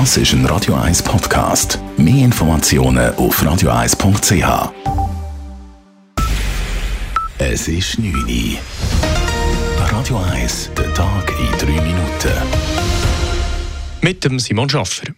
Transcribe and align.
Das 0.00 0.16
ist 0.16 0.32
ein 0.32 0.44
Radio 0.46 0.74
1 0.74 1.04
Podcast. 1.04 1.78
Mehr 1.96 2.24
Informationen 2.24 3.14
auf 3.14 3.40
radio1.ch. 3.40 4.72
Es 7.38 7.68
ist 7.68 8.00
9 8.00 8.12
Uhr. 8.12 8.58
Radio 9.78 10.18
1, 10.32 10.72
der 10.76 10.92
Tag 10.94 11.32
in 11.38 11.76
3 11.76 11.80
Minuten. 11.80 12.32
Mit 14.00 14.24
dem 14.24 14.40
Simon 14.40 14.68
Schaffer. 14.68 15.14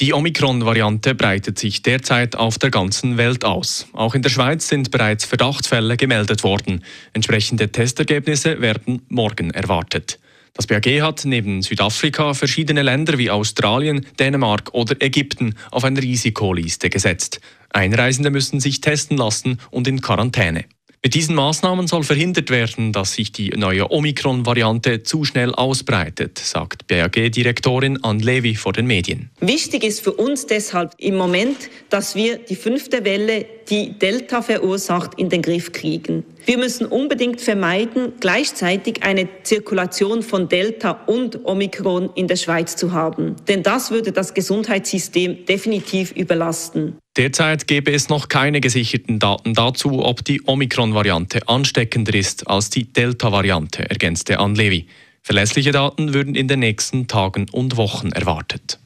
Die 0.00 0.12
Omikron-Variante 0.12 1.14
breitet 1.14 1.60
sich 1.60 1.82
derzeit 1.82 2.34
auf 2.34 2.58
der 2.58 2.72
ganzen 2.72 3.18
Welt 3.18 3.44
aus. 3.44 3.86
Auch 3.92 4.16
in 4.16 4.22
der 4.22 4.30
Schweiz 4.30 4.66
sind 4.66 4.90
bereits 4.90 5.24
Verdachtsfälle 5.24 5.96
gemeldet 5.96 6.42
worden. 6.42 6.82
Entsprechende 7.12 7.70
Testergebnisse 7.70 8.60
werden 8.60 9.02
morgen 9.08 9.52
erwartet. 9.52 10.18
Das 10.54 10.66
BAG 10.66 10.84
hat 11.00 11.22
neben 11.24 11.62
Südafrika 11.62 12.34
verschiedene 12.34 12.82
Länder 12.82 13.16
wie 13.16 13.30
Australien, 13.30 14.06
Dänemark 14.18 14.74
oder 14.74 15.00
Ägypten 15.00 15.54
auf 15.70 15.84
eine 15.84 16.02
Risikoliste 16.02 16.90
gesetzt. 16.90 17.40
Einreisende 17.70 18.30
müssen 18.30 18.60
sich 18.60 18.82
testen 18.82 19.16
lassen 19.16 19.58
und 19.70 19.88
in 19.88 20.02
Quarantäne. 20.02 20.66
Mit 21.04 21.14
diesen 21.14 21.34
Maßnahmen 21.34 21.88
soll 21.88 22.04
verhindert 22.04 22.50
werden, 22.50 22.92
dass 22.92 23.14
sich 23.14 23.32
die 23.32 23.48
neue 23.48 23.90
Omikron-Variante 23.90 25.02
zu 25.02 25.24
schnell 25.24 25.52
ausbreitet, 25.52 26.38
sagt 26.38 26.86
BAG-Direktorin 26.86 28.04
Ann 28.04 28.20
Levy 28.20 28.54
vor 28.54 28.72
den 28.72 28.86
Medien. 28.86 29.30
Wichtig 29.40 29.82
ist 29.82 30.00
für 30.00 30.12
uns 30.12 30.46
deshalb 30.46 30.92
im 30.98 31.16
Moment, 31.16 31.56
dass 31.90 32.14
wir 32.14 32.38
die 32.38 32.54
fünfte 32.54 33.04
Welle, 33.04 33.46
die 33.72 33.98
Delta 33.98 34.42
verursacht, 34.42 35.18
in 35.18 35.30
den 35.30 35.40
Griff 35.40 35.72
kriegen. 35.72 36.24
Wir 36.44 36.58
müssen 36.58 36.84
unbedingt 36.84 37.40
vermeiden, 37.40 38.12
gleichzeitig 38.20 39.02
eine 39.02 39.26
Zirkulation 39.44 40.22
von 40.22 40.46
Delta 40.50 40.90
und 41.06 41.46
Omikron 41.46 42.10
in 42.14 42.28
der 42.28 42.36
Schweiz 42.36 42.76
zu 42.76 42.92
haben. 42.92 43.34
Denn 43.48 43.62
das 43.62 43.90
würde 43.90 44.12
das 44.12 44.34
Gesundheitssystem 44.34 45.46
definitiv 45.46 46.12
überlasten. 46.12 46.98
Derzeit 47.16 47.66
gäbe 47.66 47.92
es 47.92 48.10
noch 48.10 48.28
keine 48.28 48.60
gesicherten 48.60 49.18
Daten 49.18 49.54
dazu, 49.54 50.04
ob 50.04 50.22
die 50.22 50.42
Omikron-Variante 50.44 51.48
ansteckender 51.48 52.14
ist 52.14 52.46
als 52.48 52.68
die 52.68 52.92
Delta-Variante, 52.92 53.88
ergänzte 53.88 54.38
Ann 54.38 54.54
Levy. 54.54 54.86
Verlässliche 55.22 55.72
Daten 55.72 56.12
würden 56.12 56.34
in 56.34 56.46
den 56.46 56.60
nächsten 56.60 57.08
Tagen 57.08 57.46
und 57.50 57.78
Wochen 57.78 58.12
erwartet. 58.12 58.81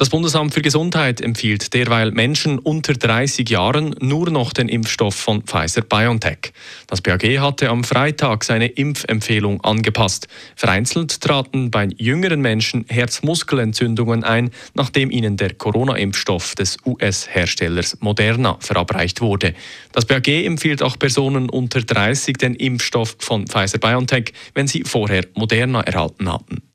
Das 0.00 0.08
Bundesamt 0.08 0.54
für 0.54 0.62
Gesundheit 0.62 1.20
empfiehlt 1.20 1.74
derweil 1.74 2.10
Menschen 2.10 2.58
unter 2.58 2.94
30 2.94 3.50
Jahren 3.50 3.94
nur 4.00 4.30
noch 4.30 4.54
den 4.54 4.70
Impfstoff 4.70 5.14
von 5.14 5.42
Pfizer 5.42 5.82
BioNTech. 5.82 6.54
Das 6.86 7.02
BAG 7.02 7.22
hatte 7.38 7.68
am 7.68 7.84
Freitag 7.84 8.44
seine 8.44 8.68
Impfempfehlung 8.68 9.60
angepasst. 9.60 10.26
Vereinzelt 10.56 11.20
traten 11.20 11.70
bei 11.70 11.86
jüngeren 11.98 12.40
Menschen 12.40 12.86
Herzmuskelentzündungen 12.88 14.24
ein, 14.24 14.52
nachdem 14.72 15.10
ihnen 15.10 15.36
der 15.36 15.52
Corona-Impfstoff 15.52 16.54
des 16.54 16.78
US-Herstellers 16.86 17.98
Moderna 18.00 18.56
verabreicht 18.58 19.20
wurde. 19.20 19.52
Das 19.92 20.06
BAG 20.06 20.28
empfiehlt 20.28 20.82
auch 20.82 20.98
Personen 20.98 21.50
unter 21.50 21.82
30 21.82 22.38
den 22.38 22.54
Impfstoff 22.54 23.16
von 23.18 23.46
Pfizer 23.46 23.76
BioNTech, 23.76 24.32
wenn 24.54 24.66
sie 24.66 24.82
vorher 24.82 25.26
Moderna 25.34 25.82
erhalten 25.82 26.32
hatten. 26.32 26.69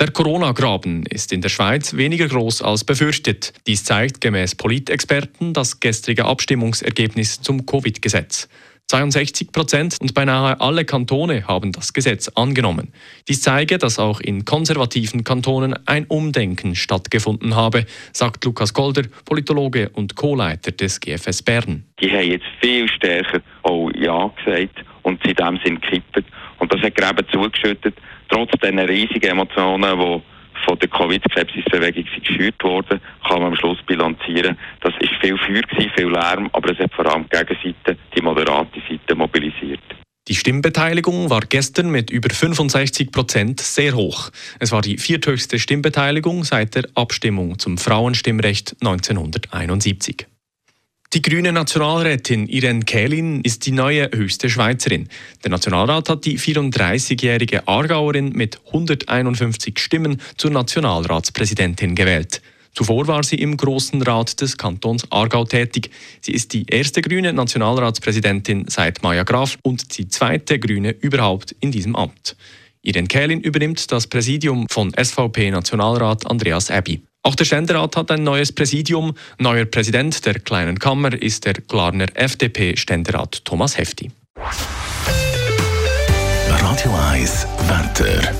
Der 0.00 0.12
Corona-Graben 0.12 1.04
ist 1.04 1.30
in 1.30 1.42
der 1.42 1.50
Schweiz 1.50 1.94
weniger 1.94 2.26
groß 2.26 2.62
als 2.62 2.84
befürchtet. 2.84 3.52
Dies 3.66 3.84
zeigt 3.84 4.22
gemäß 4.22 4.54
Politexperten 4.54 5.52
das 5.52 5.78
gestrige 5.78 6.24
Abstimmungsergebnis 6.24 7.42
zum 7.42 7.66
Covid-Gesetz. 7.66 8.48
62 8.86 9.52
Prozent 9.52 9.98
und 10.00 10.14
beinahe 10.14 10.58
alle 10.58 10.86
Kantone 10.86 11.46
haben 11.46 11.72
das 11.72 11.92
Gesetz 11.92 12.28
angenommen. 12.28 12.94
Dies 13.28 13.42
zeige, 13.42 13.76
dass 13.76 13.98
auch 13.98 14.20
in 14.20 14.46
konservativen 14.46 15.22
Kantonen 15.22 15.74
ein 15.86 16.06
Umdenken 16.06 16.76
stattgefunden 16.76 17.54
habe, 17.54 17.84
sagt 18.14 18.42
Lukas 18.46 18.72
Golder, 18.72 19.02
Politologe 19.26 19.90
und 19.90 20.16
Co-Leiter 20.16 20.72
des 20.72 20.98
GFS 20.98 21.42
Bern. 21.42 21.84
Die 22.00 22.10
haben 22.10 22.26
jetzt 22.26 22.46
viel 22.62 22.88
stärker 22.88 23.42
auch 23.64 23.90
Ja 23.90 24.32
gesagt 24.42 24.82
und 25.02 25.20
sie 25.26 25.34
dem 25.34 25.60
sind 25.62 25.82
gekippt. 25.82 26.24
Und 26.58 26.72
das 26.72 26.80
hat 26.80 26.94
Gräben 26.94 27.26
zugeschüttet, 27.30 27.94
trotz 28.30 28.50
dieser 28.52 28.88
riesigen 28.88 29.30
Emotionen, 29.30 29.98
die 29.98 30.22
von 30.64 30.78
der 30.78 30.88
Covid-Skepsis-Bewegung 30.88 32.04
geschürt 32.22 32.62
wurden, 32.62 33.00
kann 33.26 33.40
man 33.40 33.52
am 33.52 33.56
Schluss 33.56 33.78
bilanzieren. 33.86 34.56
Das 34.82 34.92
ist 35.00 35.12
viel 35.20 35.36
Feuer, 35.38 35.62
viel 35.96 36.10
Lärm, 36.10 36.48
aber 36.52 36.72
es 36.72 36.78
hat 36.78 36.92
vor 36.94 37.06
allem 37.06 37.26
die 37.32 37.36
Gegenseite, 37.36 37.96
die 38.16 38.22
moderate 38.22 38.80
Seite 38.88 39.14
mobilisiert. 39.14 39.80
Die 40.28 40.34
Stimmbeteiligung 40.34 41.28
war 41.28 41.40
gestern 41.40 41.90
mit 41.90 42.10
über 42.10 42.30
65 42.30 43.10
Prozent 43.10 43.60
sehr 43.60 43.94
hoch. 43.94 44.30
Es 44.60 44.70
war 44.70 44.80
die 44.80 44.98
vierthöchste 44.98 45.58
Stimmbeteiligung 45.58 46.44
seit 46.44 46.76
der 46.76 46.84
Abstimmung 46.94 47.58
zum 47.58 47.78
Frauenstimmrecht 47.78 48.76
1971. 48.80 50.29
Die 51.12 51.22
grüne 51.22 51.50
Nationalrätin 51.50 52.46
Irene 52.46 52.84
Kählin 52.84 53.40
ist 53.40 53.66
die 53.66 53.72
neue 53.72 54.08
höchste 54.14 54.48
Schweizerin. 54.48 55.08
Der 55.42 55.50
Nationalrat 55.50 56.08
hat 56.08 56.24
die 56.24 56.38
34-jährige 56.38 57.66
Aargauerin 57.66 58.28
mit 58.28 58.60
151 58.66 59.80
Stimmen 59.80 60.20
zur 60.36 60.52
Nationalratspräsidentin 60.52 61.96
gewählt. 61.96 62.40
Zuvor 62.76 63.08
war 63.08 63.24
sie 63.24 63.34
im 63.34 63.56
Großen 63.56 64.00
Rat 64.02 64.40
des 64.40 64.56
Kantons 64.56 65.10
Aargau 65.10 65.44
tätig. 65.44 65.90
Sie 66.20 66.30
ist 66.30 66.52
die 66.52 66.64
erste 66.68 67.02
grüne 67.02 67.32
Nationalratspräsidentin 67.32 68.66
seit 68.68 69.02
Maya 69.02 69.24
Graf 69.24 69.58
und 69.62 69.98
die 69.98 70.06
zweite 70.06 70.60
grüne 70.60 70.92
überhaupt 70.92 71.56
in 71.58 71.72
diesem 71.72 71.96
Amt. 71.96 72.36
Irene 72.82 73.08
Kählin 73.08 73.40
übernimmt 73.40 73.90
das 73.90 74.06
Präsidium 74.06 74.68
von 74.70 74.92
SVP-Nationalrat 74.94 76.30
Andreas 76.30 76.70
Abbey. 76.70 77.02
Auch 77.22 77.34
der 77.34 77.44
Ständerat 77.44 77.96
hat 77.96 78.10
ein 78.10 78.22
neues 78.22 78.50
Präsidium. 78.50 79.14
Neuer 79.38 79.66
Präsident 79.66 80.24
der 80.24 80.40
Kleinen 80.40 80.78
Kammer 80.78 81.12
ist 81.12 81.44
der 81.44 81.52
Glarner 81.54 82.06
FDP-Ständerat 82.14 83.44
Thomas 83.44 83.76
Hefti. 83.76 84.10
Radio 86.48 86.94
1 87.10 87.46
Wetter. 87.68 88.32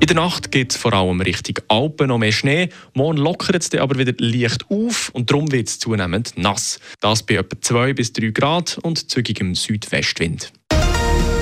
In 0.00 0.06
der 0.08 0.16
Nacht 0.16 0.50
geht 0.50 0.72
es 0.72 0.76
vor 0.76 0.92
allem 0.92 1.20
Richtung 1.20 1.58
Alpen 1.68 2.08
noch 2.08 2.18
mehr 2.18 2.32
Schnee. 2.32 2.68
Morgen 2.94 3.18
lockert 3.18 3.62
es 3.62 3.72
aber 3.78 3.96
wieder 3.96 4.14
leicht 4.18 4.68
auf 4.68 5.10
und 5.10 5.30
darum 5.30 5.52
wird 5.52 5.68
es 5.68 5.78
zunehmend 5.78 6.32
nass. 6.36 6.80
Das 7.00 7.22
bei 7.22 7.34
etwa 7.34 7.60
2 7.60 7.92
bis 7.92 8.12
3 8.12 8.30
Grad 8.30 8.78
und 8.82 9.08
zügigem 9.08 9.54
Südwestwind. 9.54 10.52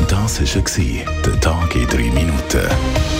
Das 0.07 0.39
war 0.43 0.63
der 1.25 1.41
Tag 1.41 1.75
in 1.75 1.87
3 1.87 1.97
Minuten. 2.11 3.20